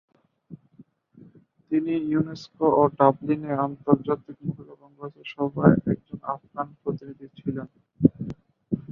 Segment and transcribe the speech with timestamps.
[1.71, 7.67] তিনি ইউনেস্কো এবং ডাবলিনে আন্তর্জাতিক মহিলা কংগ্রেসের সভায় একজন আফগান প্রতিনিধি ছিলেন।